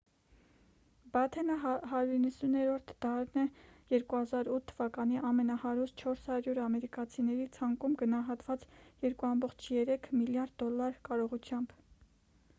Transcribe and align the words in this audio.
բաթենը 1.15 1.55
190-րդն 1.63 3.41
է 3.41 3.43
2008 3.97 4.63
թվականի 4.71 5.19
ամենահարուստ 5.31 6.03
400 6.05 6.61
ամերիկացիների 6.63 7.45
ցանկում 7.59 7.97
գնահատված 8.03 8.65
2,3 9.09 10.09
միլիարդ 10.23 10.57
դոլար 10.65 10.97
կարողությամբ 11.11 11.77